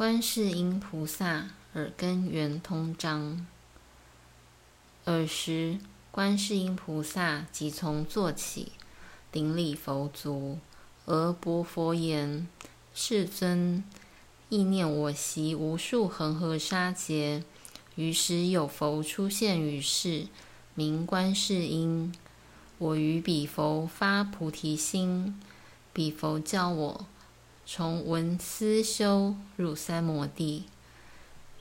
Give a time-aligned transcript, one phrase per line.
[0.00, 3.46] 观世音菩萨耳根圆通章。
[5.04, 5.78] 尔时，
[6.10, 8.72] 观世音菩萨即从坐起，
[9.30, 10.56] 顶礼佛足，
[11.04, 12.48] 而白佛言
[12.94, 13.84] ：“世尊，
[14.48, 17.44] 意念我习无数恒河沙劫，
[17.96, 20.28] 于时有佛出现于世，
[20.74, 22.14] 名观世音。
[22.78, 25.38] 我于彼佛发菩提心，
[25.92, 27.06] 彼佛教我。”
[27.72, 30.64] 从文思修入三摩地，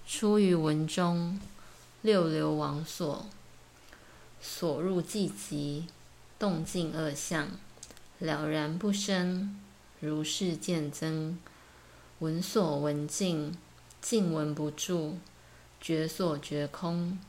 [0.07, 1.39] 出于文中，
[2.01, 3.27] 六流王所，
[4.41, 5.83] 所入寂寂，
[6.39, 7.51] 动静二相，
[8.17, 9.55] 了然不生，
[9.99, 11.37] 如是见增。
[12.17, 13.55] 闻所闻尽，
[14.01, 15.19] 尽闻不住；
[15.79, 17.19] 觉所觉空，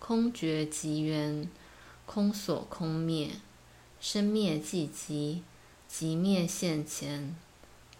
[0.00, 1.48] 空觉即圆，
[2.04, 3.30] 空所空灭，
[4.00, 5.42] 生灭寂寂，
[5.88, 7.36] 寂灭现前。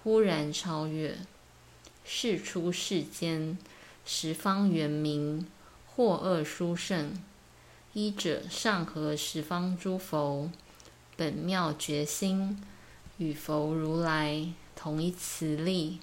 [0.05, 1.17] 忽然超越，
[2.05, 3.57] 世出世间，
[4.05, 5.47] 十方圆明，
[5.87, 7.19] 或恶殊胜，
[7.95, 10.51] 一者上合十方诸佛，
[11.17, 12.63] 本妙觉心，
[13.17, 16.01] 与佛如来同一慈力；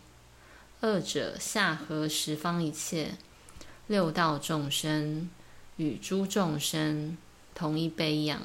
[0.80, 3.12] 二者下合十方一切
[3.86, 5.30] 六道众生，
[5.78, 7.16] 与诸众生
[7.54, 8.42] 同一悲仰。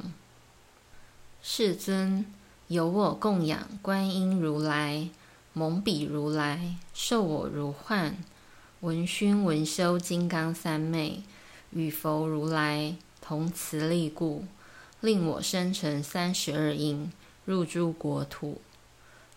[1.42, 2.26] 世尊，
[2.68, 5.08] 由我供养观音如来。
[5.58, 8.14] 蒙彼如来授我如幻，
[8.80, 11.22] 闻熏闻修金刚三昧，
[11.70, 14.44] 与佛如来同慈力故，
[15.00, 17.10] 令我生成三十二应，
[17.46, 18.60] 入诸国土。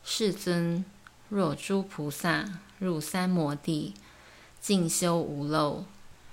[0.04, 0.84] 世尊，
[1.30, 3.94] 若诸菩萨入三摩地，
[4.60, 5.86] 静修无漏，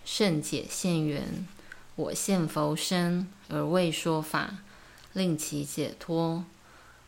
[0.05, 1.47] 甚解现缘，
[1.95, 4.59] 我现佛身而为说法，
[5.13, 6.45] 令其解脱。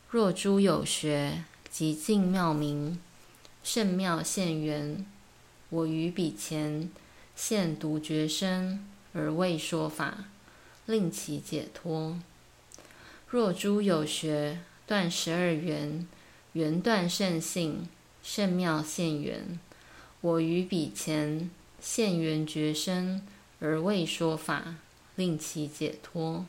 [0.09, 1.43] 若诸有学。
[1.71, 2.99] 极尽妙明，
[3.63, 5.05] 圣妙现缘，
[5.69, 6.91] 我于彼前
[7.37, 10.25] 现独觉身而为说法，
[10.87, 12.19] 令其解脱。
[13.29, 16.07] 若诸有学断十二缘，
[16.55, 17.87] 缘断圣性，
[18.23, 19.61] 圣妙现缘，
[20.23, 21.51] 我于彼前
[21.81, 23.23] 现缘觉身
[23.61, 24.77] 而为说法，
[25.15, 26.47] 令其解脱。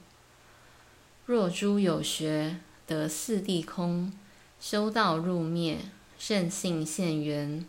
[1.25, 4.11] 若诸有学得四谛空。
[4.59, 5.77] 修道入灭，
[6.19, 7.65] 圣性现缘，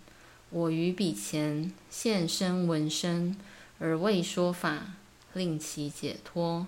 [0.50, 3.36] 我于彼前现声闻身
[3.78, 4.94] 而为说法，
[5.32, 6.66] 令其解脱。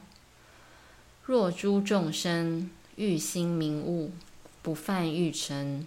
[1.25, 4.13] 若诸众生欲心明悟，
[4.63, 5.85] 不犯欲尘，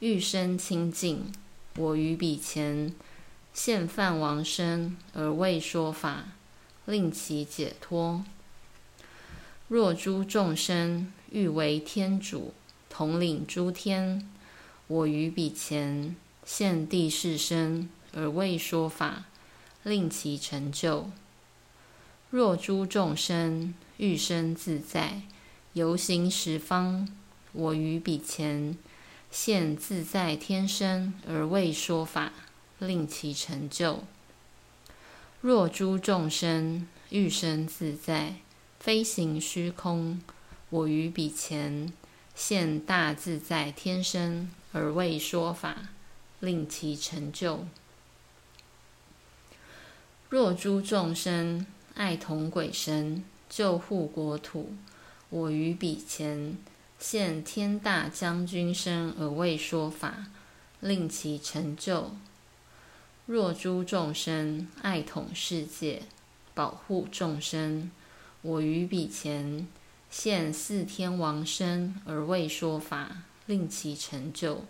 [0.00, 1.32] 欲生清净，
[1.76, 2.92] 我于彼前
[3.54, 6.24] 现犯王身而为说法，
[6.84, 8.24] 令其解脱。
[9.68, 12.52] 若诸众生欲为天主。
[12.90, 14.28] 统领诸天，
[14.86, 19.24] 我于彼前现帝释身而为说法，
[19.82, 21.10] 令其成就。
[22.30, 25.22] 若诸众生欲生自在，
[25.72, 27.08] 游行十方，
[27.52, 28.76] 我于彼前
[29.30, 32.32] 现自在天身而为说法，
[32.78, 34.04] 令其成就。
[35.40, 38.36] 若诸众生欲生自在，
[38.80, 40.20] 飞行虚空，
[40.70, 41.92] 我于彼前。
[42.40, 45.88] 现大自在天身而为说法，
[46.38, 47.66] 令其成就。
[50.28, 54.72] 若诸众生爱统鬼神，救护国土，
[55.30, 56.56] 我于彼前
[57.00, 60.28] 现天大将军身而为说法，
[60.78, 62.12] 令其成就。
[63.26, 66.02] 若诸众生爱统世界，
[66.54, 67.90] 保护众生，
[68.42, 69.66] 我于彼前。
[70.10, 74.64] 现四天王身而为说法，令其成就。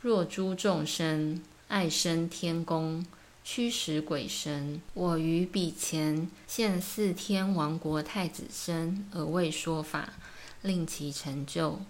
[0.00, 3.06] 若诸众生爱生天宫，
[3.42, 10.14] 驱使鬼神，我于彼前现四天王国太子身而为说法，
[10.62, 11.80] 令其成就。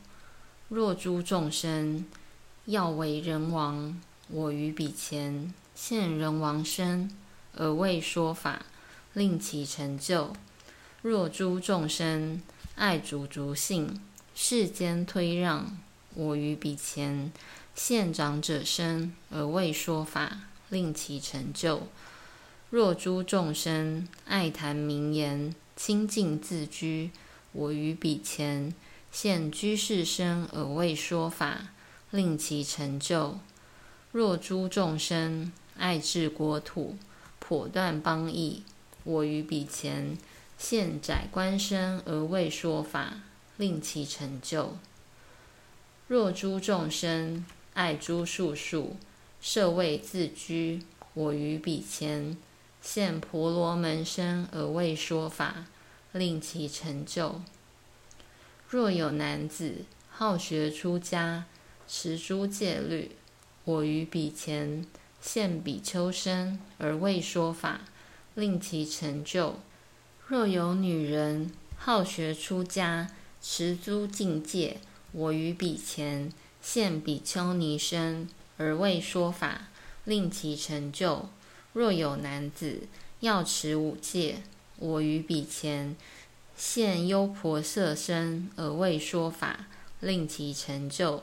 [0.69, 2.05] 若诸众生
[2.67, 7.11] 要为人王，我于彼前现人王身
[7.55, 8.65] 而为说法，
[9.13, 10.33] 令其成就。
[11.05, 12.41] 若诸众生
[12.77, 14.01] 爱主族姓，
[14.35, 15.77] 世间推让，
[16.15, 17.31] 我于彼前
[17.75, 20.39] 现长者身而为说法，
[20.71, 21.89] 令其成就。
[22.71, 27.11] 若诸众生爱谈名言，清净自居，
[27.53, 28.73] 我于彼前
[29.13, 31.67] 现居士身而为说法，
[32.13, 33.39] 令其成就。
[34.11, 36.97] 若诸众生爱治国土，
[37.39, 38.63] 破断邦邑，
[39.05, 40.17] 我于彼前。
[40.57, 43.21] 现宰官身而为说法，
[43.57, 44.77] 令其成就。
[46.07, 48.97] 若诸众生爱诸术数，
[49.41, 50.83] 设位自居，
[51.15, 52.37] 我于彼前，
[52.81, 55.67] 现婆罗门身而为说法，
[56.13, 57.41] 令其成就。
[58.69, 61.45] 若有男子好学出家，
[61.87, 63.13] 持诸戒律，
[63.65, 64.87] 我于彼前，
[65.21, 67.81] 现比丘身而为说法，
[68.35, 69.59] 令其成就。
[70.27, 73.11] 若有女人好学出家，
[73.43, 74.79] 持诸境戒，
[75.13, 76.33] 我于彼前，
[76.63, 78.27] 现比丘尼身
[78.57, 79.69] 而为说法，
[80.05, 81.29] 令其成就。
[81.75, 82.85] 若有男子
[83.21, 84.37] 要持五戒，
[84.79, 85.95] 我于彼前，
[86.57, 89.67] 现优婆塞身而为说法，
[90.01, 91.23] 令其成就。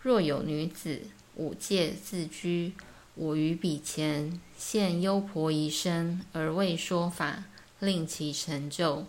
[0.00, 1.02] 若有女子
[1.34, 2.72] 五戒自居，
[3.14, 7.44] 我于彼前，现优婆夷身而为说法，
[7.82, 9.04] 令其成就。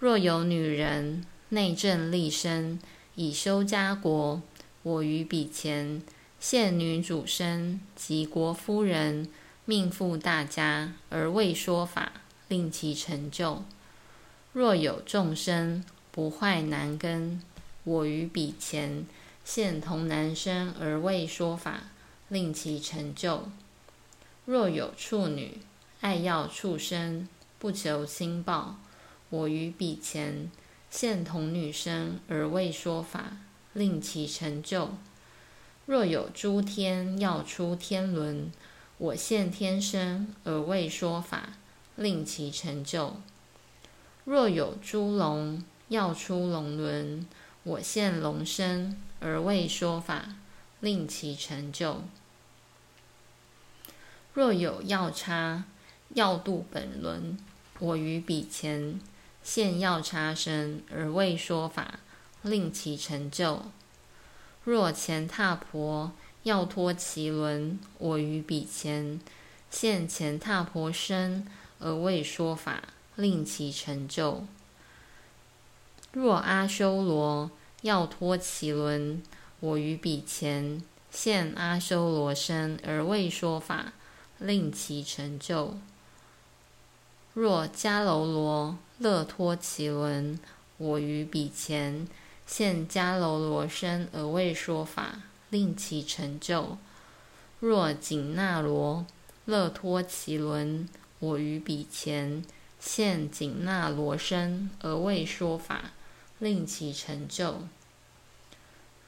[0.00, 2.80] 若有女人内政立身，
[3.14, 4.42] 以修家国，
[4.82, 6.02] 我于彼前，
[6.40, 9.28] 现女主身及国夫人、
[9.64, 12.12] 命妇大家而为说法，
[12.48, 13.62] 令其成就。
[14.52, 17.40] 若有众生不坏男根，
[17.84, 19.06] 我于彼前，
[19.44, 21.84] 现童男身而为说法。
[22.30, 23.48] 令其成就。
[24.44, 25.58] 若有处女
[26.00, 27.28] 爱要畜生，
[27.60, 28.78] 不求亲报，
[29.28, 30.50] 我于彼前
[30.88, 33.36] 现童女身而为说法，
[33.74, 34.94] 令其成就。
[35.84, 38.50] 若有诸天要出天轮，
[38.96, 41.50] 我现天身而为说法，
[41.96, 43.20] 令其成就。
[44.24, 47.28] 若有诸龙要出龙轮，
[47.64, 50.34] 我现龙身而为说法，
[50.80, 52.02] 令其成就。
[54.32, 55.64] 若有要差
[56.14, 57.38] 要度本轮，
[57.80, 59.00] 我于彼前
[59.42, 61.98] 现药叉身而为说法，
[62.42, 63.64] 令其成就。
[64.62, 66.12] 若前踏婆
[66.44, 69.18] 要脱其轮，我于彼前
[69.70, 71.44] 现前踏婆身
[71.80, 72.84] 而为说法，
[73.16, 74.44] 令其成就。
[76.12, 77.50] 若阿修罗
[77.82, 79.20] 要脱其轮，
[79.58, 80.80] 我于彼前
[81.10, 83.92] 现阿修罗身而为说法。
[84.40, 85.76] 令其成就。
[87.32, 90.38] 若迦楼罗乐脱脐轮，
[90.78, 92.08] 我于彼前
[92.44, 96.76] 现迦楼罗身而为说法，令其成就。
[97.60, 99.06] 若紧那罗
[99.44, 100.88] 乐脱脐轮，
[101.20, 102.44] 我于彼前
[102.80, 105.92] 现紧那罗身而为说法，
[106.40, 107.62] 令其成就。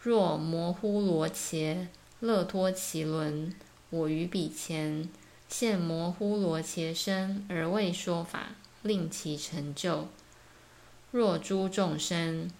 [0.00, 1.88] 若摩呼罗伽
[2.20, 3.52] 乐脱脐轮，
[3.90, 5.08] 我于彼前。
[5.52, 10.08] 现摩呼罗伽身而为说法，令其成就。
[11.10, 12.50] 若诸众生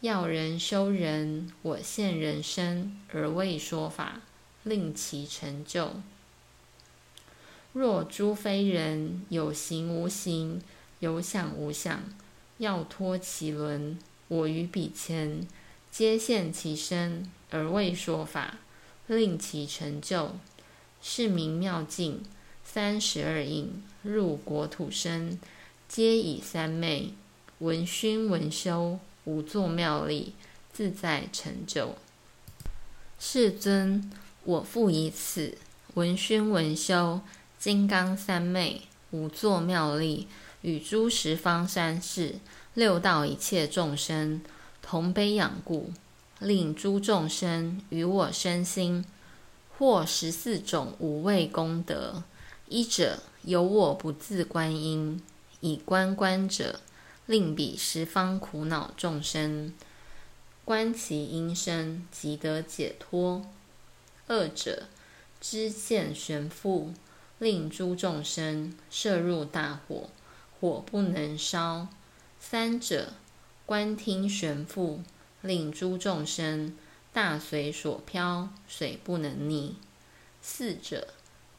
[0.00, 4.20] 要人修人，我现人身而为说法，
[4.64, 5.94] 令其成就。
[7.72, 10.60] 若诸非人有形无形，
[11.00, 12.04] 有想无想，
[12.58, 13.98] 要脱其轮，
[14.28, 15.48] 我于彼前
[15.90, 18.58] 皆现其身而为说法，
[19.06, 20.36] 令其成就。
[21.00, 22.22] 是名妙境。
[22.64, 25.38] 三十二应入国土生，
[25.88, 27.12] 皆以三昧
[27.58, 30.34] 闻熏闻修，无作妙力，
[30.72, 31.96] 自在成就。
[33.18, 34.10] 世尊，
[34.44, 35.58] 我复以此
[35.94, 37.20] 闻熏闻修，
[37.58, 40.26] 金刚三昧，无作妙力，
[40.62, 42.36] 与诸十方三世
[42.74, 44.40] 六道一切众生
[44.80, 45.92] 同悲仰故，
[46.38, 49.04] 令诸众生与我身心
[49.76, 52.24] 获十四种无畏功德。
[52.72, 55.20] 一者有我不自观音，
[55.60, 56.80] 以观观者，
[57.26, 59.74] 令彼十方苦恼众生
[60.64, 63.44] 观其音声，即得解脱。
[64.26, 64.84] 二者
[65.38, 66.94] 知见悬覆，
[67.38, 70.08] 令诸众生摄入大火，
[70.58, 71.88] 火不能烧。
[72.40, 73.12] 三者
[73.66, 75.00] 观听悬覆，
[75.42, 76.74] 令诸众生
[77.12, 79.72] 大随所飘，水不能溺。
[80.40, 81.08] 四者。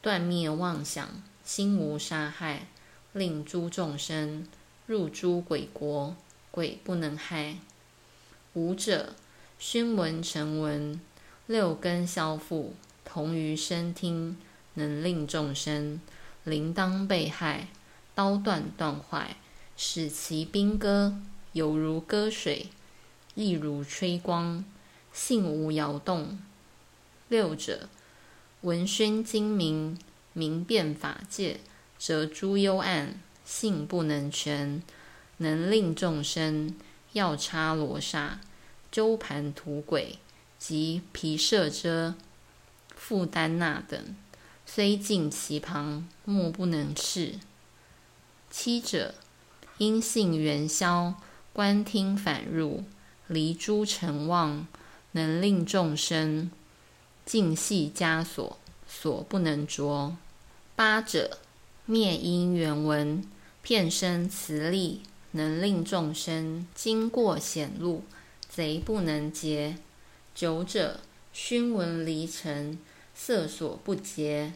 [0.04, 1.08] 断灭妄想，
[1.46, 2.66] 心无杀害，
[3.14, 4.46] 令诸众生
[4.84, 6.14] 入诸鬼国，
[6.50, 7.56] 鬼不能害。
[8.52, 9.14] 五者
[9.58, 11.00] 熏闻成闻，
[11.46, 14.36] 六根消覆，同于声听，
[14.74, 15.98] 能令众生
[16.44, 17.68] 铃铛被害，
[18.14, 19.38] 刀断断坏，
[19.74, 21.18] 使其兵戈
[21.52, 22.68] 犹如割水，
[23.34, 24.62] 亦如吹光，
[25.14, 26.38] 性无摇动。
[27.28, 27.88] 六者。
[28.64, 29.98] 闻熏精明，
[30.32, 31.60] 明辨法界，
[31.98, 34.82] 则诸幽暗，性不能全，
[35.36, 36.74] 能令众生
[37.12, 38.40] 要叉罗刹，
[38.90, 40.18] 周盘土鬼
[40.58, 42.14] 及毗舍遮，
[42.96, 44.16] 复丹那等，
[44.64, 47.34] 虽近其旁，莫不能视。
[48.50, 49.14] 七者，
[49.76, 51.20] 因性元消，
[51.52, 52.84] 观听反入，
[53.26, 54.66] 离诸尘妄，
[55.12, 56.50] 能令众生
[57.24, 60.16] 尽系枷锁，锁不能着。
[60.76, 61.38] 八者，
[61.86, 63.24] 灭因缘闻，
[63.62, 65.02] 遍生慈力，
[65.32, 68.02] 能令众生经过险路，
[68.48, 69.76] 贼不能劫。
[70.34, 71.00] 九者，
[71.32, 72.78] 熏闻离尘，
[73.14, 74.52] 色所不洁，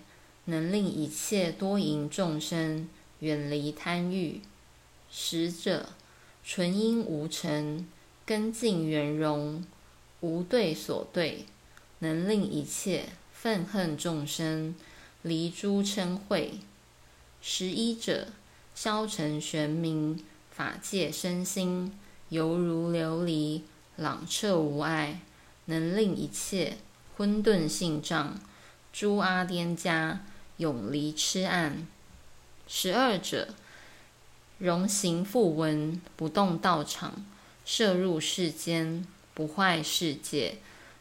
[0.47, 2.89] 能令一切多淫众生
[3.21, 4.41] 远离贪欲。
[5.11, 5.91] 十者，
[6.45, 7.87] 纯因无尘，
[8.27, 9.65] 根净圆融，
[10.21, 11.47] 无对所对，
[12.01, 14.75] 能令一切愤恨众生
[15.23, 16.61] 离诸嗔恚。
[17.41, 18.29] 十一者，
[18.75, 21.93] 消沉玄明，法界身心
[22.29, 23.63] 犹如琉璃，
[23.97, 25.21] 朗彻无碍，
[25.67, 26.79] 能令一切
[27.17, 28.39] 昏钝性障
[28.93, 30.25] 诸阿颠家
[30.57, 31.87] 永离痴暗。
[32.67, 33.55] 十二者，
[34.59, 37.25] 容行复闻，不动道场，
[37.65, 40.59] 摄入世间，不坏世界，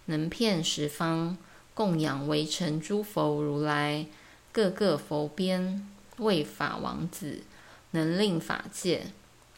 [0.08, 1.38] 能遍十方，
[1.74, 4.08] 供养围城诸佛如来，
[4.52, 5.88] 各个佛边，
[6.18, 7.44] 为法王子，
[7.92, 9.08] 能令法界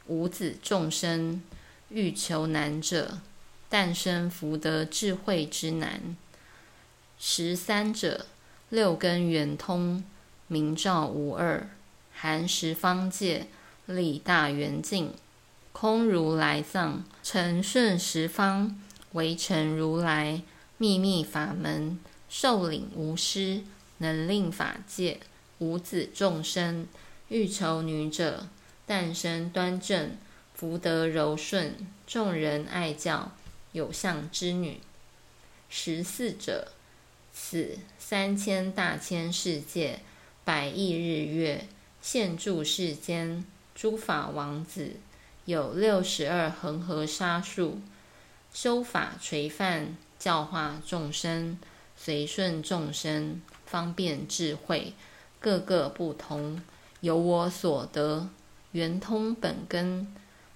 [0.05, 1.41] 无子众生
[1.89, 3.17] 欲求难者，
[3.69, 6.15] 诞生福德智慧之难。
[7.17, 8.27] 十三者，
[8.69, 10.03] 六根圆通，
[10.47, 11.69] 明照无二，
[12.13, 13.47] 含十方界。
[13.85, 15.15] 力大圆净，
[15.71, 18.79] 空如来藏，承顺十方，
[19.13, 20.41] 围城如来，
[20.77, 21.99] 秘密法门，
[22.29, 23.61] 受领无师，
[23.97, 25.19] 能令法界
[25.57, 26.87] 无子众生
[27.27, 28.47] 欲求女者
[28.85, 30.17] 诞生端正，
[30.53, 31.75] 福德柔顺，
[32.07, 33.31] 众人爱教
[33.71, 34.79] 有相之女。
[35.69, 36.71] 十四者，
[37.33, 39.99] 此三千大千世界，
[40.43, 41.67] 百亿日月，
[42.01, 43.45] 现住世间。
[43.75, 44.97] 诸法王子
[45.45, 47.79] 有六十二恒河沙数，
[48.53, 51.57] 修法垂范，教化众生，
[51.95, 54.93] 随顺众生，方便智慧，
[55.39, 56.61] 各个不同，
[57.01, 58.29] 由我所得，
[58.71, 60.07] 圆通本根，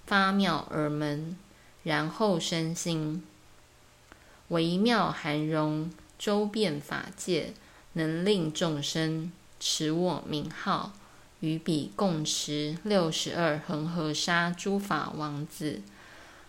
[0.06, 1.36] 发妙耳门，
[1.82, 3.22] 然后身心，
[4.48, 7.54] 微妙含容，周遍法界，
[7.94, 10.92] 能令众生持我名号。
[11.40, 15.82] 与彼共持六十二恒河沙诸法王子，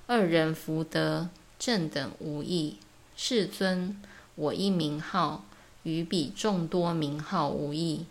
[0.08, 2.78] 二人福德正等无异。
[3.18, 4.00] 世尊，
[4.36, 5.46] 我一名号
[5.82, 8.06] 与彼众多名号无异。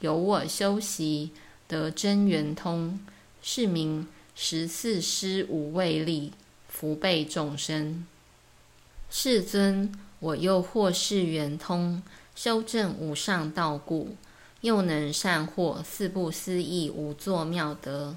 [0.00, 1.30] 由我修习
[1.66, 3.00] 得真圆通，
[3.42, 6.32] 是名十四施无畏力，
[6.68, 8.06] 福备众生。
[9.08, 12.02] 世尊，我又获是圆通，
[12.34, 14.16] 修证无上道故。
[14.60, 18.16] 又能善获四不思议无作妙德。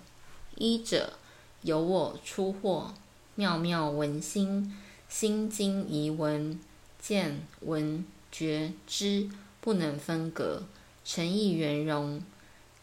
[0.57, 1.13] 一者，
[1.61, 2.93] 由我出获
[3.35, 4.73] 妙妙文心，
[5.07, 6.59] 心经疑文，
[6.99, 9.29] 见闻觉知
[9.61, 10.63] 不能分隔，
[11.03, 12.21] 诚意圆融，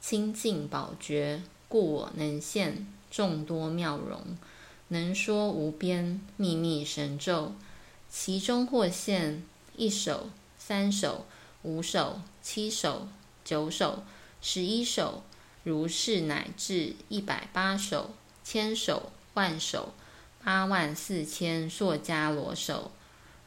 [0.01, 4.39] 清净宝觉，故我能现众多妙容，
[4.89, 7.53] 能说无边秘密神咒，
[8.09, 9.43] 其中或现
[9.77, 11.27] 一首、三首、
[11.63, 13.09] 五首、七首。
[13.45, 14.05] 九首、
[14.41, 15.25] 十一首，
[15.65, 18.13] 如是乃至一百八首、
[18.45, 19.93] 千首、万首、
[20.45, 22.91] 八万四千硕迦罗首，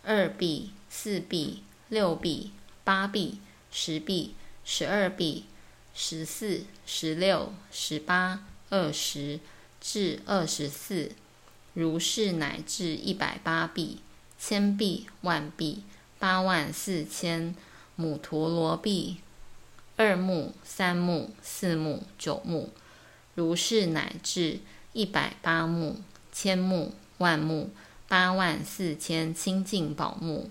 [0.03, 2.51] 二臂、四臂、六臂、
[2.83, 4.33] 八臂、十臂、
[4.63, 5.45] 十二臂、
[5.93, 9.39] 十四、十六、十八、二十
[9.81, 11.11] 至二十四，
[11.73, 13.99] 如是乃至一百八臂、
[14.39, 15.83] 千臂、万臂、
[16.17, 17.53] 八万四千
[17.95, 19.17] 母陀罗臂。
[19.97, 22.73] 二目、三目、四目、九目，
[23.33, 24.59] 如是乃至
[24.91, 26.01] 一百八目、
[26.37, 27.69] 千目、万目、
[28.09, 30.49] 八万四千清净宝目，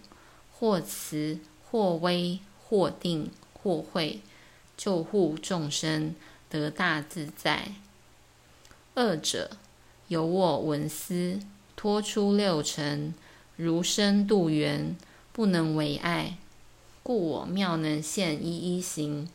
[0.51, 1.39] 或慈，
[1.71, 4.21] 或威，或定，或慧，
[4.79, 6.15] 救护众生
[6.49, 7.73] 得大自在。
[8.95, 9.51] 二者，
[10.09, 11.39] 由我闻思，
[11.77, 13.13] 托出六尘，
[13.57, 14.97] 如身度缘，
[15.35, 16.39] 不能为碍。
[17.03, 19.29] 故我妙能现一一行，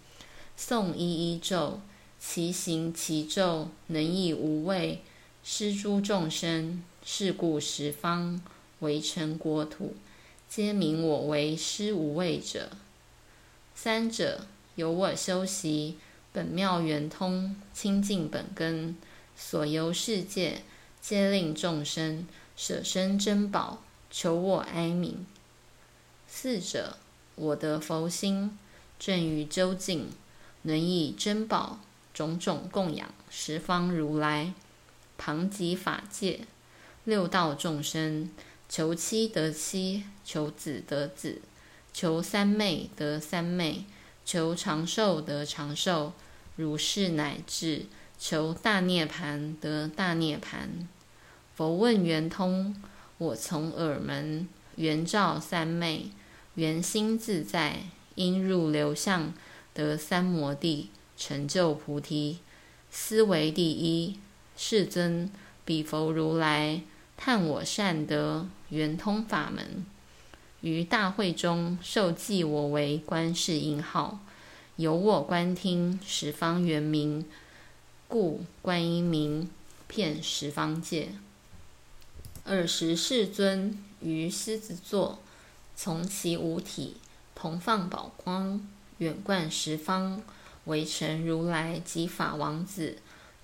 [0.57, 1.79] 诵一一咒，
[2.19, 5.03] 其行其咒能以无畏
[5.51, 6.83] 施诸众生。
[7.03, 8.39] 是故十方
[8.81, 9.95] 围城国土，
[10.47, 12.69] 皆名我为施无畏者。
[13.73, 15.97] 三者，由我修习
[16.31, 18.95] 本妙圆通清净本根，
[19.35, 20.61] 所游世界，
[21.01, 25.15] 皆令众生舍身珍宝，求我哀悯。
[26.27, 26.97] 四者。
[27.33, 28.55] 我得佛心，
[28.99, 30.09] 正于究竟，
[30.61, 31.79] 能以珍宝
[32.13, 34.53] 种种供养十方如来，
[35.19, 36.39] 旁及法界，
[37.03, 38.31] 六道众生，
[38.69, 41.41] 求妻得妻，求子得子，
[41.93, 43.83] 求三昧得三昧，
[44.23, 46.13] 求长寿得长寿，
[46.55, 50.87] 如是乃至求大涅槃得大涅槃。
[51.53, 52.81] 佛问圆通，
[53.17, 54.47] 我从耳门，
[54.77, 56.11] 圆照三昧，
[56.55, 57.83] 圆心自在，
[58.15, 59.33] 应入流相，
[59.73, 62.39] 得三摩地，成就菩提。
[62.89, 64.17] 斯为第一。
[64.61, 65.31] 世尊，
[65.63, 66.81] 彼佛如来
[67.15, 69.85] 叹我善德圆通法门，
[70.59, 74.19] 于大会中受记我为观世音号，
[74.75, 77.25] 由我观听十方圆明，
[78.09, 79.49] 故观音名
[79.87, 81.13] 遍十方界。
[82.43, 85.19] 尔时世尊于狮子座，
[85.73, 86.97] 从其五体
[87.33, 90.21] 同放宝光，远观十方，
[90.65, 92.97] 为成如来及法王子。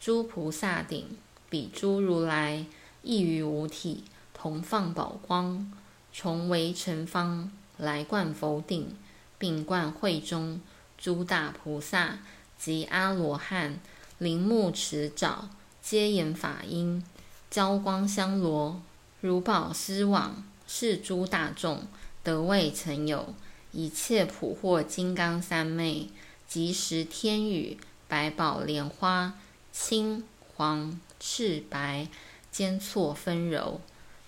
[0.06, 1.18] 诸菩萨顶，
[1.50, 2.68] 比诸如来
[3.02, 4.04] 亦于五体
[4.36, 5.74] 同放宝光，
[6.14, 8.96] 从围成方来观佛顶，
[9.40, 10.62] 并观会中
[10.96, 12.20] 诸大菩萨
[12.56, 13.80] 及阿罗汉，
[14.20, 15.50] 铃木持枣，
[15.82, 17.04] 皆言法音，
[17.50, 18.80] 交光香罗，
[19.22, 21.88] 如宝丝网，是诸大众
[22.22, 23.34] 得未曾有，
[23.72, 26.10] 一切普获金刚三昧，
[26.48, 29.34] 即时天雨，百宝莲花。
[29.78, 30.24] 青、
[30.56, 32.08] 黄、赤、白，
[32.50, 33.80] 间错纷糅，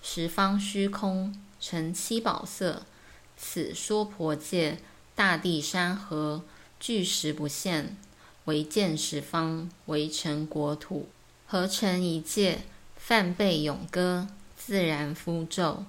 [0.02, 2.82] 十方虚空成七宝色。
[3.34, 4.76] 此娑婆界，
[5.14, 6.42] 大地山河，
[6.78, 7.96] 俱实不现，
[8.44, 11.08] 唯见十方围城国土，
[11.46, 12.60] 合成一界，
[12.94, 15.84] 梵呗咏歌，自然敷咒。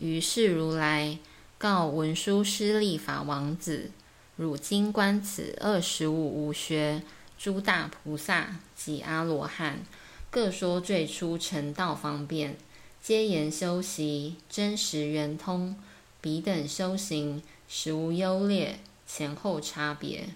[0.00, 1.20] 于是如来
[1.56, 3.92] 告文殊师利法王子：
[4.36, 7.02] 汝今观此二十五无学。
[7.38, 9.80] 诸大菩萨及阿罗汉，
[10.30, 12.56] 各说最初成道方便，
[13.02, 15.76] 皆言修习真实圆通，
[16.20, 20.28] 彼等修行实无优劣，前后差别。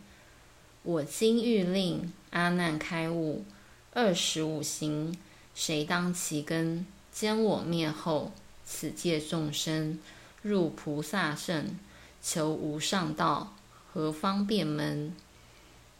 [0.83, 3.44] 我今欲令阿难开悟，
[3.92, 5.16] 二十五行
[5.55, 6.87] 谁当其根？
[7.11, 8.33] 坚我灭后，
[8.64, 9.99] 此界众生
[10.42, 11.77] 入菩萨圣，
[12.23, 13.57] 求无上道，
[13.92, 15.14] 何方便门？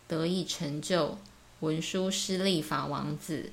[0.09, 1.19] 得以成就，
[1.61, 3.53] 文殊师利法王子，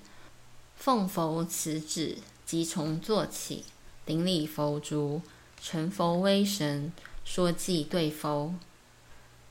[0.77, 3.65] 奉佛此旨，即从做起，
[4.05, 5.21] 顶礼佛足，
[5.61, 6.93] 承佛威神，
[7.25, 8.55] 说偈对佛：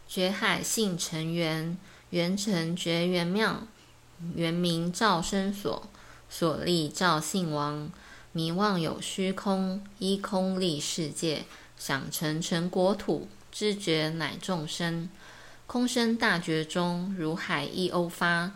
[0.09, 1.77] 觉海性成圆，
[2.11, 3.67] 圆成觉圆妙，
[4.35, 5.89] 圆名照生所，
[6.31, 7.91] 所立照性王，
[8.33, 11.45] 迷妄有虚空，依空立世界，
[11.77, 15.11] 想成成国土，知觉乃众生。
[15.67, 18.53] 空生大觉中，如海一欧发，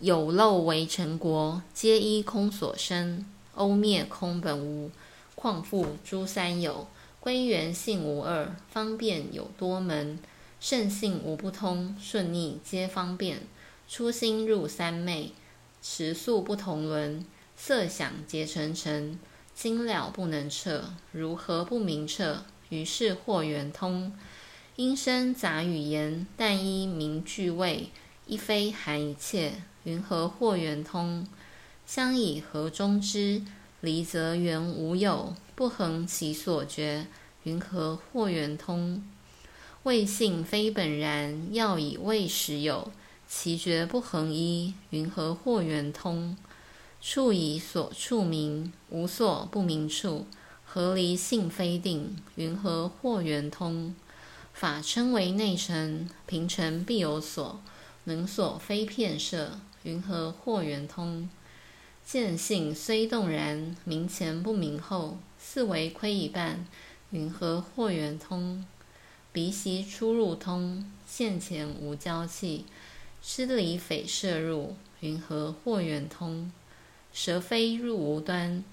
[0.00, 3.24] 有漏围城国，皆依空所生。
[3.54, 4.90] 欧灭空本无，
[5.34, 6.88] 况复诸三有。
[7.20, 10.18] 归元性无二，方便有多门。
[10.60, 13.42] 圣性无不通，顺逆皆方便。
[13.88, 15.32] 初心入三昧，
[15.82, 17.24] 持速不同轮。
[17.56, 19.18] 色想结成尘，
[19.54, 22.44] 今了不能彻，如何不明彻？
[22.68, 24.12] 于是或圆通。
[24.76, 27.88] 音声杂语言，但依名句位，
[28.26, 31.26] 一非含一切，云何或圆通？
[31.86, 33.40] 相以何中之？
[33.80, 37.06] 离则圆无有，不恒其所觉，
[37.44, 39.02] 云何或圆通？
[39.84, 42.92] 谓性非本然，要以谓实有，
[43.26, 46.36] 其觉不恒一，云何或圆通？
[47.00, 50.26] 处以所处名，无所不明处，
[50.66, 52.14] 何离性非定？
[52.34, 53.94] 云何或圆通？
[54.58, 57.60] 法称为内陈，平陈必有所，
[58.04, 61.28] 能所非片设，云何或圆通？
[62.06, 66.66] 见性虽动然，明前不明后，四维亏一半，
[67.10, 68.64] 云何或圆通？
[69.30, 72.64] 鼻息出入通，现前无交契，
[73.22, 76.50] 支离匪摄入，云何或圆通？
[77.12, 78.64] 舌非入无端，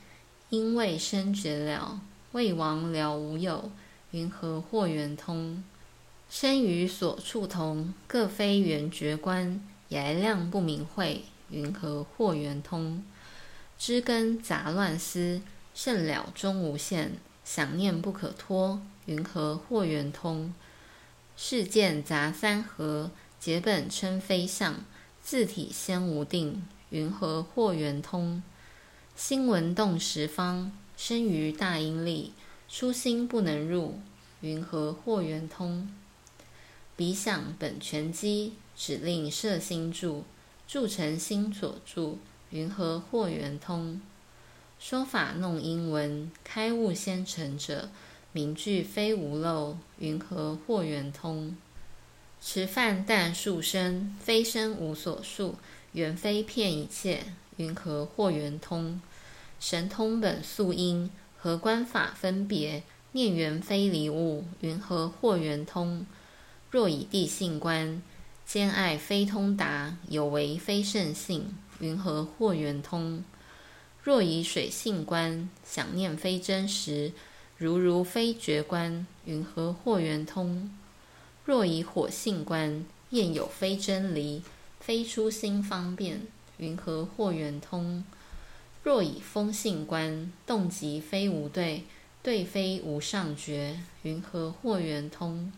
[0.50, 2.00] 因为生绝了，
[2.32, 3.70] 未亡了无有，
[4.12, 5.62] 云何或圆通？
[6.36, 13.04] 身与所处同，各非圆觉观，崖量不明慧，云何或圆通？
[13.78, 15.44] 知根杂乱思，
[15.76, 20.52] 甚了终无限，想念不可脱，云何或圆通？
[21.38, 24.84] 世间杂三合，结本称非相，
[25.22, 28.42] 自体先无定，云何或圆通？
[29.16, 32.34] 心闻动十方，生于大阴力，
[32.68, 34.00] 初心不能入，
[34.42, 35.88] 云何或圆通？
[36.96, 40.24] 彼想本全机，指令摄心住，
[40.68, 42.20] 住成心所住，
[42.52, 44.00] 云何或圆通？
[44.80, 47.90] 说法弄英文，开悟先成者，
[48.32, 51.58] 名句非无漏，云何或圆通？
[52.40, 55.56] 持梵但数生，非生无所数，
[55.94, 57.24] 缘非骗一切，
[57.58, 59.02] 云何或圆通？
[59.60, 62.84] 神通本素因，何观法分别？
[63.14, 66.06] 念缘非离物，云何或圆通？
[66.74, 68.02] 若以地性观，
[68.48, 73.24] 兼爱非通达，有为非圣性，云何或圆通？
[74.02, 77.12] 若以水性观，想念非真实，
[77.60, 80.72] 如如非觉观，云何或圆通？
[81.46, 84.42] 若以火性观，焰有非真离，
[84.80, 86.22] 非初心方便，
[86.58, 88.04] 云何或圆通？
[88.82, 91.84] 若以风性观，动即非无对，
[92.24, 95.54] 对非无上觉，云何或圆通？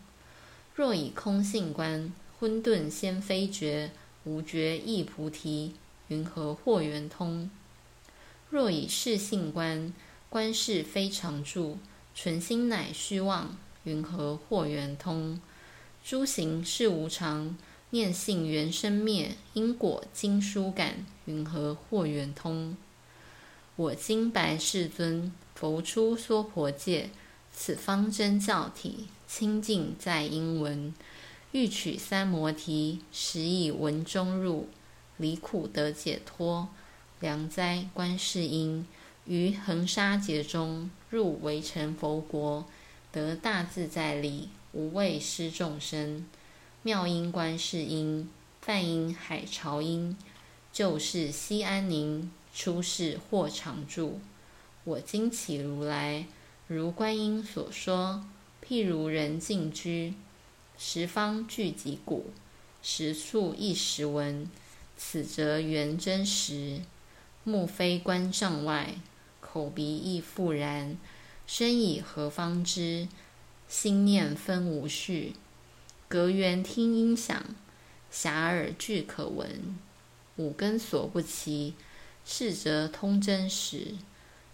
[0.76, 3.92] 若以空性观，混沌先非觉，
[4.24, 5.72] 无觉亦菩提，
[6.08, 7.48] 云何或圆通？
[8.50, 9.94] 若以事性观，
[10.28, 11.78] 观世非常住，
[12.14, 15.40] 纯心乃虚妄，云何或圆通？
[16.04, 17.56] 诸行是无常，
[17.88, 22.76] 念性缘生灭，因果经书感，云何或圆通？
[23.76, 27.08] 我今白世尊，佛出娑婆界，
[27.50, 30.94] 此方真教体，清净在因闻。
[31.52, 34.68] 欲取三摩提，实以文中入，
[35.16, 36.68] 离苦得解脱。
[37.20, 38.86] 良哉，观世音！
[39.24, 42.66] 于恒沙劫中入微尘佛国，
[43.10, 46.26] 得大自在力，无畏施众生。
[46.82, 48.28] 妙音观世音，
[48.60, 50.16] 梵音海潮音，
[50.72, 54.20] 救世悉安宁，出世获常住。
[54.84, 56.26] 我今起如来，
[56.68, 58.24] 如观音所说，
[58.68, 60.14] 譬如人静居，
[60.76, 62.30] 十方俱击鼓，
[62.82, 64.50] 十处一时闻，
[64.96, 66.80] 此则缘真实。
[67.44, 68.96] 目非观障外，
[69.40, 70.98] 口鼻亦复然。
[71.46, 73.06] 身以何方知？
[73.68, 75.34] 心念分无序。
[76.08, 77.44] 隔缘听音响，
[78.12, 79.78] 遐耳俱可闻。
[80.34, 81.74] 五根所不齐，
[82.24, 83.94] 是则通真实。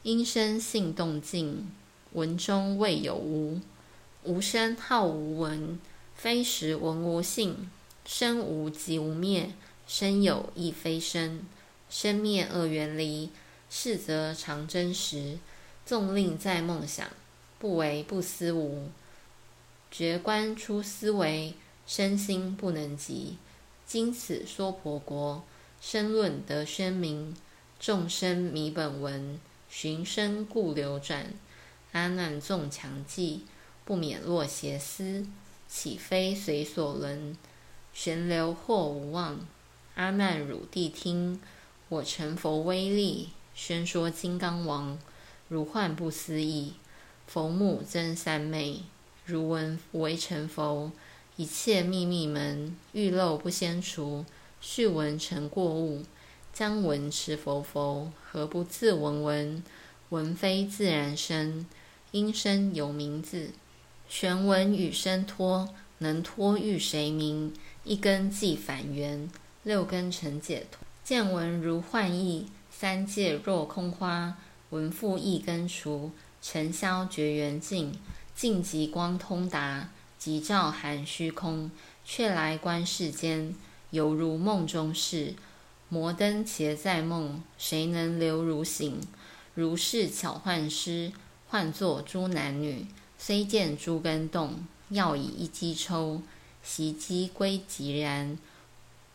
[0.03, 1.71] 音声性动静，
[2.13, 3.59] 闻中未有无。
[4.25, 5.81] 无声号无闻，
[6.15, 7.69] 非实闻无性。
[8.05, 9.51] 生无即无灭，
[9.87, 11.45] 生有亦非生。
[11.91, 13.31] 生灭二缘离，
[13.69, 15.39] 是则常真实。
[15.85, 17.09] 纵令在梦想，
[17.59, 18.89] 不为不思无。
[19.91, 21.55] 觉观出思维，
[21.85, 23.39] 身心不能及。
[23.85, 25.43] 今此娑婆国，
[25.81, 27.35] 深论得宣明。
[27.81, 31.35] 众生迷本闻，寻声故流转。
[31.91, 33.45] 阿难纵强记，
[33.85, 35.27] 不免落邪思。
[35.69, 37.37] 岂非随所轮？
[37.95, 39.41] 旋流或无望。
[39.95, 41.41] 阿难汝谛听。
[41.89, 44.99] 我成佛威力，宣说金刚王，
[45.49, 46.75] 如幻不思议。
[47.27, 48.81] 佛母真三昧，
[49.25, 50.93] 如闻微尘佛。
[51.37, 54.25] 一切秘密门，欲漏不先除。
[54.61, 56.03] 续闻成过误，
[56.53, 59.63] 将闻持佛佛，何不自闻闻？
[60.11, 61.67] 闻非自然生，
[62.11, 63.51] 音声有名字。
[64.15, 65.71] 全文与身托，
[66.01, 67.51] 能托欲谁名？
[67.83, 69.31] 一根即返缘，
[69.63, 70.81] 六根成解脱。
[71.03, 74.37] 见闻如幻意，三界若空花。
[74.69, 76.11] 闻复一根除，
[76.43, 77.95] 尘消绝缘尽。
[78.35, 81.71] 尽极光通达，即照含虚空。
[82.05, 83.55] 却来观世间，
[83.93, 85.33] 犹如梦中事。
[85.89, 89.01] 摩登伽在梦，谁能留如醒？
[89.55, 91.13] 如是巧幻师，
[91.49, 92.87] 幻作诸男女。
[93.25, 96.23] 虽见诸根动，要以一机抽。
[96.61, 98.37] 习机归即然。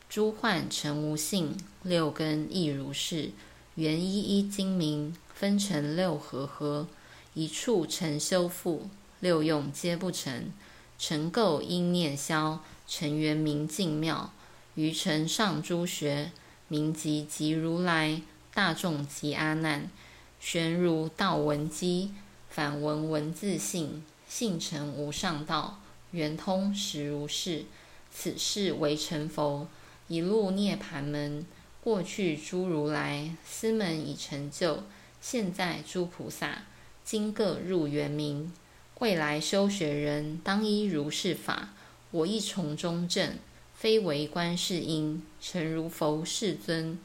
[0.07, 3.31] 诸幻成无性，六根亦如是，
[3.75, 6.87] 缘一一精明，分成六和合，
[7.33, 8.87] 一处成修复，
[9.19, 10.53] 六用皆不成，
[10.97, 14.31] 成垢应念消，成圆明净妙，
[14.75, 16.31] 于尘上诸学，
[16.69, 18.21] 名即即如来，
[18.53, 19.91] 大众即阿难，
[20.39, 22.13] 玄如道闻机，
[22.57, 27.65] 反闻文字性，性成无上道，圆通实如是，
[28.11, 29.67] 此是为成佛。
[30.07, 31.45] 一路涅槃门，
[31.83, 34.77] 过去诸如来，斯门已成就；
[35.21, 36.63] 现在诸菩萨，
[37.03, 38.51] 今各入圆明。
[38.97, 41.75] 未来修学人，当依如是法。
[42.09, 43.37] 我亦从中证，
[43.75, 46.97] 非为观世音，诚如佛世尊。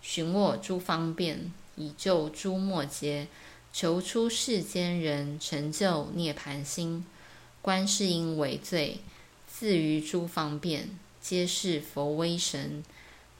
[0.00, 3.26] 寻我诸方便，以救诸末劫，
[3.72, 7.04] 求出世间人，成就涅槃心。
[7.62, 9.00] 观世音为最。
[9.46, 12.82] 自于诸方便，皆是佛威神。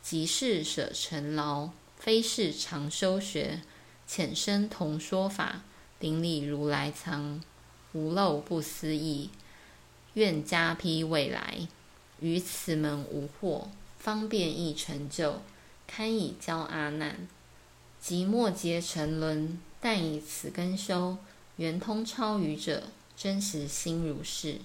[0.02, 3.60] 即是舍尘劳，非是常修学，
[4.06, 5.62] 浅深同说法，
[5.98, 7.42] 顶礼如来藏，
[7.92, 9.30] 无漏不思议。
[10.14, 11.68] 愿加被未来，
[12.20, 15.42] 于此门无惑，方便易成就，
[15.86, 17.28] 堪以教阿难。
[18.00, 21.16] 即末劫沉沦，但以此根修，
[21.56, 22.84] 圆通超愚者，
[23.16, 24.58] 真实心如是。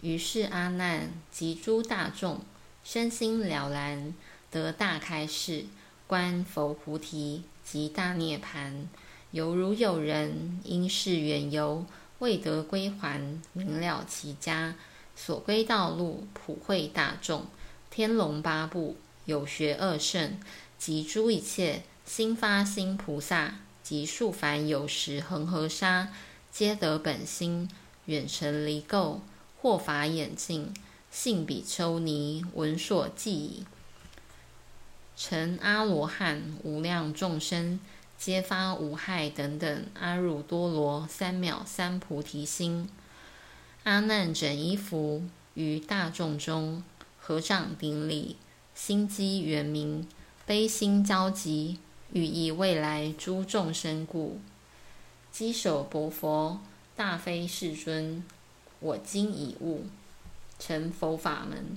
[0.00, 2.40] 于是阿难及诸大众，
[2.84, 4.12] 身心了然，
[4.50, 5.64] 得大开示，
[6.06, 8.86] 观佛菩提及大涅槃，
[9.30, 11.86] 犹如有人因事远游。
[12.20, 14.76] 未得归还，明了其家，
[15.16, 17.46] 所归道路普惠大众，
[17.90, 20.38] 天龙八部有学二圣
[20.78, 26.12] 及诸一切心发心菩萨及数凡有时恒河沙，
[26.52, 27.68] 皆得本心，
[28.06, 29.20] 远尘离垢，
[29.60, 30.72] 获法眼净，
[31.10, 33.64] 信比丘尼闻所记已，
[35.16, 37.80] 成阿罗汉无量众生。
[38.16, 42.88] 皆发无害等等阿耨多罗三藐三菩提心。
[43.82, 46.82] 阿难整衣服于大众中，
[47.18, 48.36] 合掌顶礼，
[48.74, 50.08] 心机圆明，
[50.46, 51.80] 悲心交集，
[52.14, 54.38] 欲以未来诸众生故。
[55.32, 56.60] 稽首白佛，
[56.94, 58.22] 大非世尊，
[58.78, 59.86] 我今已悟，
[60.60, 61.76] 成佛法门，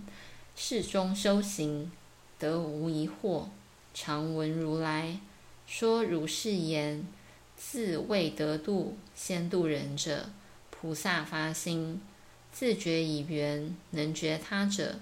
[0.56, 1.91] 世中修行，
[2.38, 3.45] 得无疑惑，
[3.95, 5.19] 常闻如来。
[5.65, 7.04] 说如是言，
[7.58, 10.30] 自未得度，先度人者，
[10.69, 12.00] 菩萨发心，
[12.52, 15.00] 自觉已圆，能觉他者，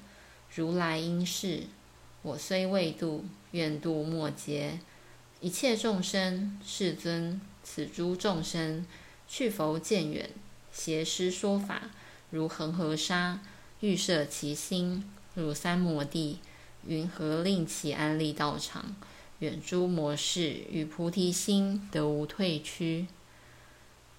[0.56, 1.64] 如来应是。
[2.22, 4.80] 我虽未度，愿度末劫
[5.46, 6.58] 一切众生。
[6.66, 8.84] 世尊，此诸众生
[9.28, 10.28] 去佛见远，
[10.72, 11.92] 邪师说法，
[12.32, 13.42] 如恒河沙，
[13.80, 16.40] 欲摄其心，如三摩地，
[16.88, 18.96] 云何令其安立道场？
[19.38, 23.06] 远诸魔事与菩提心得无退屈。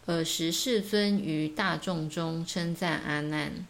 [0.04, 3.66] 尔时世尊于大众中称赞阿难：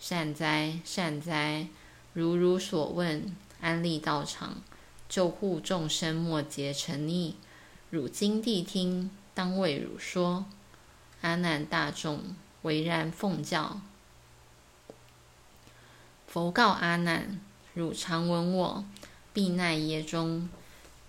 [0.00, 1.68] 善哉，善哉！
[2.14, 4.60] 如汝所问，安立道场，
[5.08, 7.34] 救护众生末劫沉溺。
[7.90, 10.46] 汝今谛听，当为汝说。
[11.22, 12.22] 阿难大众，
[12.62, 13.80] 唯然奉教。
[16.26, 17.40] 佛告阿难：
[17.74, 18.84] 汝常闻我，
[19.32, 20.48] 必奈耶中。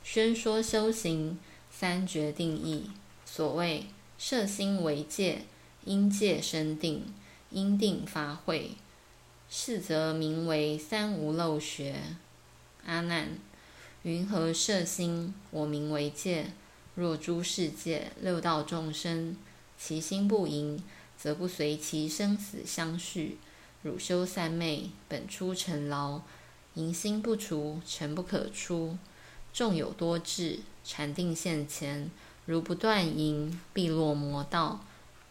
[0.03, 1.37] 宣说修行
[1.69, 2.89] 三决定义，
[3.25, 5.43] 所谓摄心为戒，
[5.83, 7.13] 因戒生定，
[7.49, 8.71] 因定发慧，
[9.49, 12.01] 是则名为三无漏学。
[12.85, 13.37] 阿难，
[14.03, 15.33] 云何摄心？
[15.51, 16.51] 我名为戒。
[16.95, 19.35] 若诸世界六道众生，
[19.77, 20.81] 其心不淫，
[21.17, 23.37] 则不随其生死相续。
[23.83, 26.21] 汝修三昧，本出尘劳，
[26.75, 28.97] 淫心不除，尘不可出。
[29.53, 32.09] 纵有多智，禅定现前，
[32.45, 34.83] 如不断淫，必落魔道。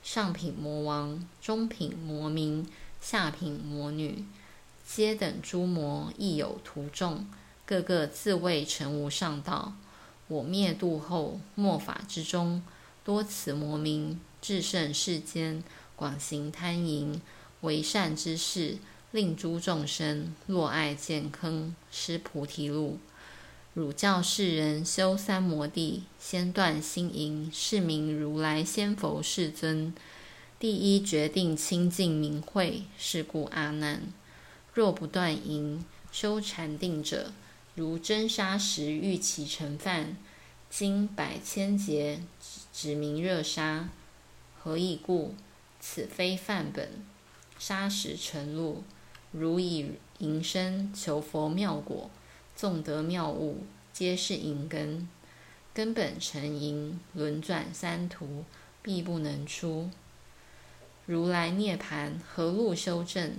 [0.03, 2.65] 上品魔王，中品魔民，
[3.01, 4.25] 下品魔女，
[4.87, 7.27] 皆等诸魔亦有徒众，
[7.67, 9.75] 个个自谓成无上道。
[10.29, 12.63] 我灭度后，末法之中，
[13.05, 15.63] 多此魔民，至胜世间，
[15.95, 17.21] 广行贪淫，
[17.61, 18.79] 为善之事，
[19.11, 22.99] 令诸众生落爱见坑，失菩提路。
[23.75, 29.95] 汝教世人修三摩地，先断心淫，是名如来先佛世尊。
[30.59, 34.03] 第一决定清净明慧，是故阿难，
[34.73, 37.31] 若不断淫，修禅定者，
[37.77, 40.17] 如真砂石欲其成饭，
[40.71, 42.23] 经百千劫，
[42.73, 43.91] 只名热砂。
[44.59, 45.35] 何以故？
[45.79, 46.89] 此非饭本，
[47.59, 48.83] 砂石成露。
[49.31, 52.11] 如以淫身求佛妙果。
[52.57, 53.59] 纵得妙物，
[53.93, 55.07] 皆是淫根，
[55.75, 58.47] 根本成淫，轮转三途，
[58.81, 59.91] 必不能出。
[61.05, 63.35] 如来涅槃何路修正？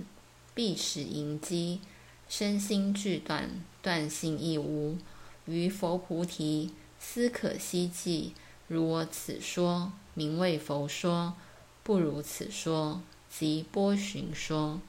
[0.54, 1.80] 必使淫机，
[2.28, 3.50] 身心俱断，
[3.88, 4.98] 断性亦无。
[5.46, 8.34] 于佛菩提，斯可希冀。
[8.66, 11.32] 如我此说，名为佛说；
[11.82, 14.82] 不如此说，即波旬说。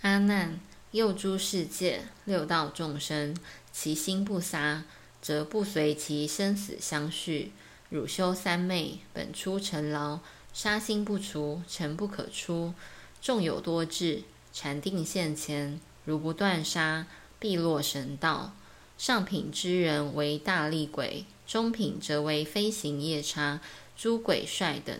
[0.00, 0.58] 阿难。
[0.92, 3.36] 又诸世界六道众生，
[3.70, 4.84] 其心不杀，
[5.20, 7.52] 则不随其生死相续。
[7.90, 10.20] 汝修三昧，本出尘劳，
[10.54, 12.72] 杀心不除，尘不可出。
[13.20, 14.22] 纵有多智，
[14.54, 17.06] 禅定现前，如不断杀，
[17.38, 18.52] 必落神道。
[18.98, 23.60] 上品之人为大力鬼，中品则为飞行夜叉、
[23.96, 24.98] 诸鬼帅等，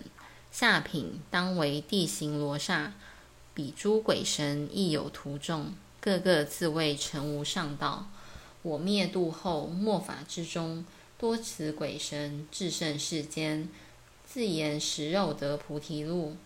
[0.52, 2.92] 下品当为地行罗刹。
[3.54, 8.06] 彼诸鬼神亦有徒众，个个自谓成无上道。
[8.60, 10.84] 我灭度后，末法之中，
[11.16, 13.70] 多此鬼神至胜世间，
[14.26, 16.36] 自言食肉得菩提路。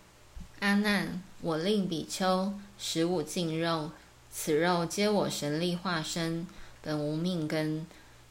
[0.59, 3.91] 阿难，我令比丘食五净肉，
[4.33, 6.47] 此肉皆我神力化身，
[6.81, 7.85] 本无命根。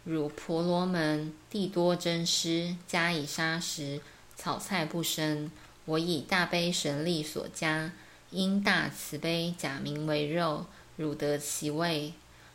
[0.05, 4.01] 汝婆罗门，地多真施，加以杀食，
[4.35, 5.51] 草菜不生。
[5.85, 7.93] 我以大悲神力所加，
[8.31, 10.65] 因大慈悲，假名为肉，
[10.97, 12.15] 汝得其味。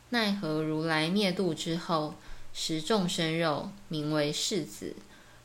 [0.10, 2.15] 奈何如来灭度之后，
[2.51, 4.95] 食众生肉，名为世子。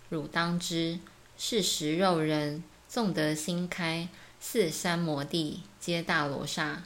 [0.09, 0.99] 汝当知，
[1.37, 4.09] 是食肉人，纵得心开，
[4.41, 6.83] 四三摩地皆大罗刹，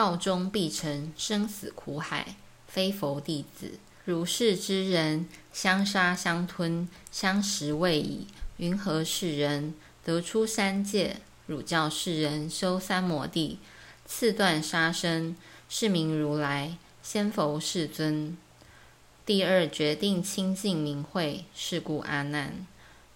[0.00, 2.34] 道中必成生死苦海，
[2.66, 3.78] 非佛弟子。
[4.06, 8.26] 如是之人，相杀相吞，相食未已。
[8.56, 9.74] 云何是人？
[10.02, 11.18] 得出三界？
[11.46, 13.58] 汝教世人修三摩地，
[14.06, 15.36] 次断杀生，
[15.68, 16.78] 是名如来。
[17.02, 18.38] 先佛世尊，
[19.26, 22.66] 第二决定清净明慧，是故阿难，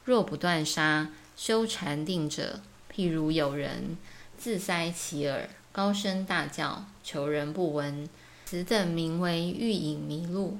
[0.04, 2.60] 若不断杀，修禅定者，
[2.94, 3.96] 譬如有人
[4.36, 8.08] 自塞其耳，高声大叫，求人不闻，
[8.44, 10.56] 此等名为欲引迷路。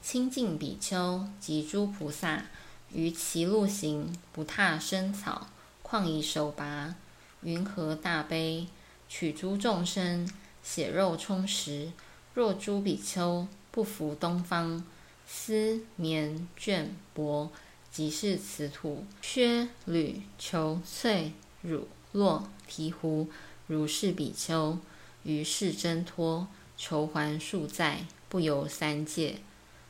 [0.00, 2.46] 清净比丘及诸菩萨，
[2.94, 5.48] 于其路行，不踏生草，
[5.82, 6.94] 况以手拔？
[7.42, 8.66] 云何大悲？
[9.06, 10.26] 取诸众生
[10.62, 11.92] 血肉充实。
[12.32, 14.82] 若诸比丘不服东方
[15.26, 17.50] 丝绵绢帛，
[17.90, 23.26] 即是此土靴履裘翠乳酪醍醐，
[23.72, 24.78] 如是比丘
[25.22, 29.36] 于是挣脱，酬还数载，不游三界。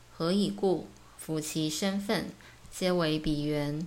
[0.09, 0.87] 何以故？
[1.17, 2.27] 夫其身分，
[2.71, 3.85] 皆为彼缘。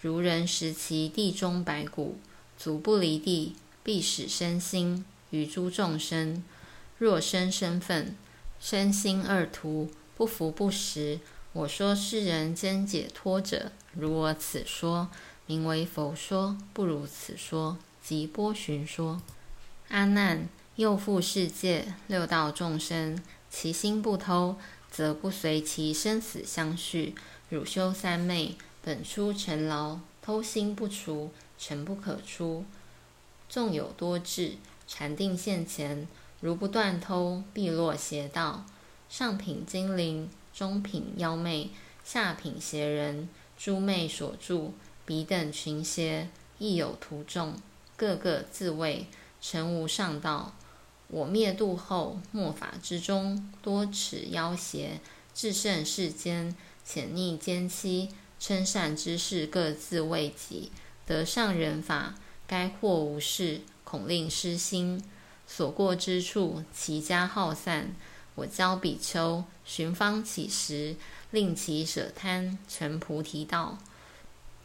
[0.00, 2.16] 如人食其地中白骨，
[2.56, 6.42] 足不离地，必使身心与诸众生。
[6.96, 8.16] 若生身份，
[8.58, 11.20] 身心二途，不服不食。
[11.52, 15.10] 我说是人间解脱者，如我此说，
[15.44, 19.20] 名为佛说；不如此说，即波旬说。
[19.88, 24.56] 阿难，又复世界六道众生，其心不偷，
[24.90, 27.14] 则不随其生死相续。
[27.48, 32.64] 汝修三昧，本出尘劳，偷心不除，尘不可出。
[33.48, 34.52] 纵有多智，
[34.86, 36.06] 禅定现前。
[36.40, 38.64] 如不断偷，必落邪道。
[39.08, 41.70] 上品精灵，中品妖魅，
[42.04, 44.72] 下品邪人，诸魅所助，
[45.04, 47.54] 彼等群邪，亦有徒众，
[48.00, 49.06] 个个自谓
[49.42, 50.54] 成无上道。
[51.08, 55.00] 我灭度后，末法之中，多此妖邪，
[55.34, 58.08] 至胜世间，潜匿奸欺，
[58.38, 60.72] 称善之事，各自为己，
[61.04, 62.14] 得上人法，
[62.46, 65.04] 该或无事，恐令失心。
[65.46, 67.94] 所过之处，其家耗散。
[68.36, 70.96] 我教比丘寻方乞食，
[71.32, 73.76] 令其舍贪，成菩提道。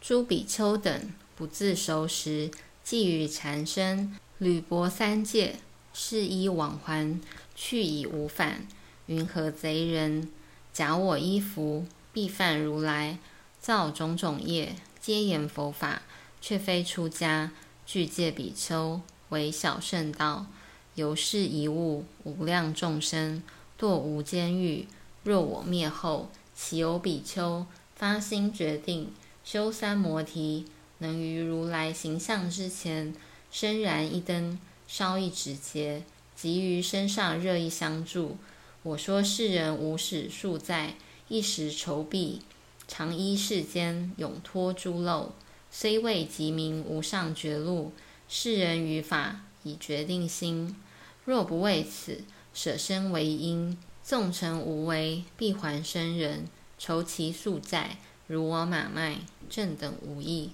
[0.00, 2.50] 诸比丘等不自熟食，
[2.86, 5.56] 寄与缠身，履薄三界，
[5.92, 7.20] 是衣往还，
[7.56, 8.68] 去已无返。
[9.06, 10.28] 云何贼人？
[10.72, 13.18] 假我衣服，必犯如来，
[13.60, 16.02] 造种种业，皆言佛法，
[16.40, 17.50] 却非出家，
[17.84, 20.46] 具戒比丘，为小圣道。
[20.94, 23.42] 由是一物，无量众生
[23.76, 24.86] 堕无间狱。
[25.24, 29.10] 若我灭后，其有比丘发心决定
[29.42, 30.66] 修三摩提，
[30.98, 33.14] 能于如来形象之前，
[33.50, 36.02] 生燃一灯，烧一纸节，
[36.34, 38.36] 及于身上热意相助。
[38.82, 40.94] 我说世人无始数载，
[41.28, 42.40] 一时酬毕，
[42.86, 45.32] 常依世间永托诸漏，
[45.70, 47.92] 虽未及名无上绝路。
[48.28, 50.76] 世人于法已决定心。
[51.24, 56.46] 若不为此，舍身为因，纵成无为，必还生人，
[56.78, 59.18] 酬其宿债，如我马麦，
[59.50, 60.50] 正等无益。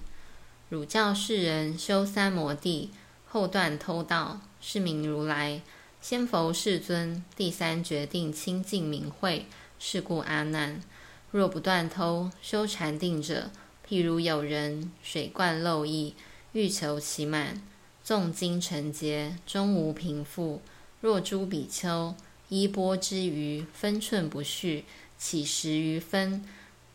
[0.73, 2.89] 汝教世人修三摩地，
[3.27, 5.61] 后断偷盗，是名如来。
[6.01, 9.45] 先佛世尊，第三决定清净明慧，
[9.77, 10.81] 是故阿难，
[11.29, 13.51] 若不断偷，修禅定者，
[13.87, 16.15] 譬如有人水灌漏溢，
[16.53, 17.61] 欲求其满。
[18.03, 20.59] 纵经成劫，终无贫富。
[21.01, 22.15] 若诸比丘
[22.49, 24.85] 衣钵之余，分寸不续，
[25.19, 26.43] 乞食余分，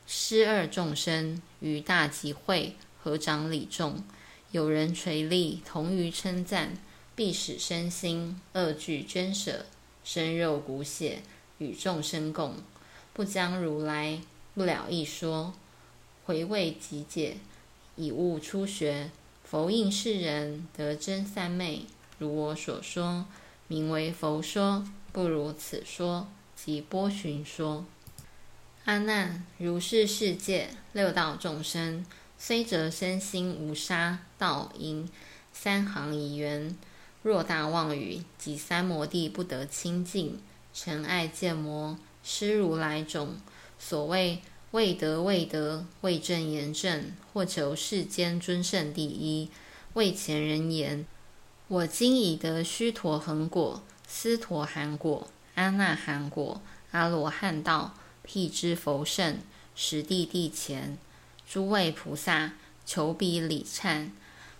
[0.04, 2.74] 施二众生于大集会，
[3.08, 4.04] 合掌礼众。
[4.50, 6.76] 有人垂立，同于称赞，
[7.16, 9.64] 必使身心恶具捐舍，
[10.04, 11.22] 身肉骨血
[11.56, 12.56] 与众生共，
[13.14, 14.20] 不将如来
[14.52, 15.54] 不了一说，
[16.26, 17.38] 回味即解，
[17.96, 19.10] 以悟初学。
[19.42, 21.86] 佛应世人得真三昧，
[22.18, 23.24] 如我所说，
[23.68, 27.86] 名为佛说，不如此说，即波旬说。
[28.84, 32.04] 阿难，如是世界六道众生，
[32.38, 35.08] 虽则身心无杀盗淫
[35.52, 36.76] 三行疑缘，
[37.22, 40.40] 若大妄语，及三摩地不得清净，
[40.72, 43.36] 尘碍见魔，失如来种。
[43.78, 49.50] 所谓未得未得，为正言正，或求世间尊胜第一。
[49.94, 51.04] 为前人言，
[51.66, 56.60] 我今已得须陀洹果、斯陀含果、阿那含果、
[56.92, 59.38] 阿罗汉道，辟支佛圣，
[59.74, 60.96] 十地地前，
[61.50, 62.52] 诸位菩萨
[62.84, 64.10] 求彼礼忏，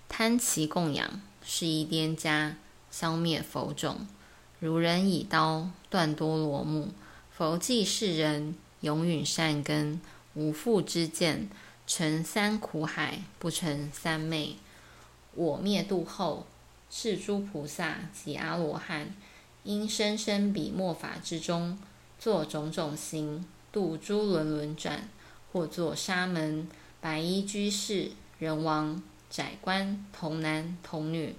[0.09, 2.57] 贪其供养，是一颠家，
[2.91, 4.07] 消灭佛种。
[4.59, 6.89] 如人以刀断多罗木，
[7.31, 8.55] 佛济世人。
[8.81, 10.01] 永殒善根，
[10.35, 11.51] 无复之见，
[11.85, 14.55] 成三苦海，不成三昧。
[15.35, 16.47] 我灭度后，
[16.89, 19.15] 是诸菩萨及阿罗汉，
[19.65, 21.77] 应生生彼末法之中，
[22.21, 25.09] 作种种行，度诸轮轮转，
[25.53, 26.69] 或作沙门、
[27.01, 31.35] 白衣居士、人王、宰官、童男童女，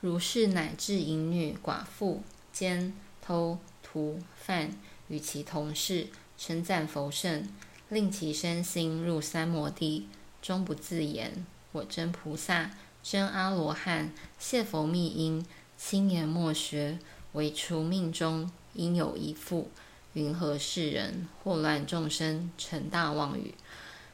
[0.00, 2.22] 如是乃至淫女、寡妇、
[2.52, 4.70] 奸、偷、屠、犯，
[5.08, 6.08] 与其同事。
[6.36, 7.48] 称赞佛圣，
[7.88, 10.08] 令其身心入三摩地，
[10.42, 11.46] 终不自言。
[11.70, 12.72] 我真菩萨，
[13.04, 15.46] 真阿罗汉，谢佛密因，
[15.78, 16.98] 轻言末学，
[17.34, 19.70] 唯除命中应有一复。
[20.14, 23.52] 云何世人，惑乱众生，成大妄语？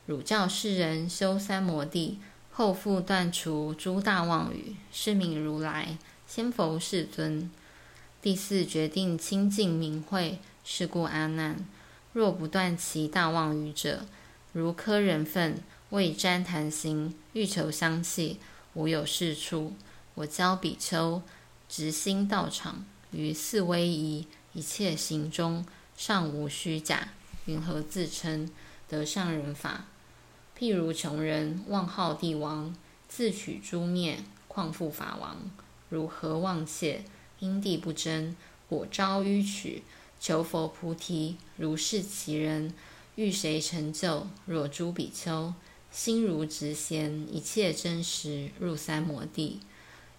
[0.07, 2.19] 汝教世人修三摩地，
[2.51, 7.51] 后复断除诸大妄语，是名如来，先佛世尊。
[8.23, 11.65] 第四决定清净明慧，是故阿难。
[12.15, 14.07] 若不断其大妄语者，
[14.55, 18.41] 如磕人粪，为旃檀形，欲求香气，
[18.73, 19.75] 无有是处。
[20.15, 21.21] 我教比丘，
[21.69, 25.65] 直心道场，于四威仪一切行中，
[26.03, 27.11] 尚无虚假。
[27.45, 28.49] 云何自称
[28.89, 29.85] 得上人法？
[30.59, 32.75] 譬如穷人妄号帝王，
[33.07, 34.17] 自取诛灭，
[34.49, 35.37] 况复法王？
[35.91, 37.05] 如何妄窃？
[37.41, 38.35] 因地不真，
[38.67, 39.83] 果招迂曲。
[40.19, 42.73] 求佛菩提，如是其人，
[43.17, 44.27] 欲谁成就？
[44.47, 45.53] 若诸比丘，
[45.91, 49.61] 心如直弦，一切真实，入三摩地，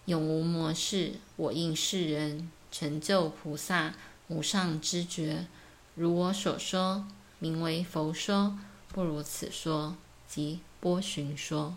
[0.04, 1.14] 永无魔事。
[1.34, 3.94] 我应世人成就菩萨
[4.28, 5.46] 无上知觉，
[5.94, 7.06] 如我所说，
[7.38, 11.74] 名为佛说，不如此说，即波旬说。